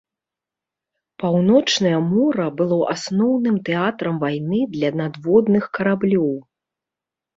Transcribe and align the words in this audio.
Паўночнае 1.23 1.97
мора 2.13 2.47
было 2.63 2.79
асноўным 2.95 3.55
тэатрам 3.67 4.15
вайны 4.27 4.59
для 4.75 4.89
надводных 5.03 5.63
караблёў. 5.81 6.33